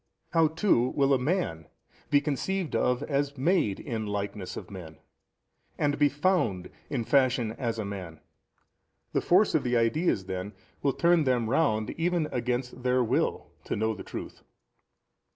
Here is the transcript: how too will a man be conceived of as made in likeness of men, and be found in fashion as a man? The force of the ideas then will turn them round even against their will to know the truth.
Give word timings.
how 0.31 0.47
too 0.47 0.89
will 0.95 1.13
a 1.13 1.19
man 1.19 1.67
be 2.09 2.19
conceived 2.19 2.75
of 2.75 3.03
as 3.03 3.37
made 3.37 3.79
in 3.79 4.07
likeness 4.07 4.57
of 4.57 4.71
men, 4.71 4.97
and 5.77 5.99
be 5.99 6.09
found 6.09 6.71
in 6.89 7.03
fashion 7.05 7.51
as 7.51 7.77
a 7.77 7.85
man? 7.85 8.19
The 9.13 9.21
force 9.21 9.53
of 9.53 9.61
the 9.63 9.77
ideas 9.77 10.25
then 10.25 10.53
will 10.81 10.93
turn 10.93 11.25
them 11.25 11.51
round 11.51 11.91
even 11.99 12.27
against 12.31 12.81
their 12.81 13.03
will 13.03 13.51
to 13.65 13.75
know 13.75 13.93
the 13.93 14.01
truth. 14.01 14.41